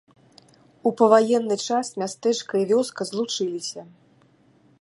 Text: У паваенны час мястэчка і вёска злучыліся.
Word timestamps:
У 0.89 0.91
паваенны 1.01 1.57
час 1.67 1.93
мястэчка 2.03 2.53
і 2.65 2.67
вёска 2.73 3.01
злучыліся. 3.11 3.81